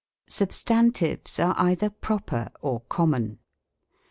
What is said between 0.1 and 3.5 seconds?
Substantives are either proper or common.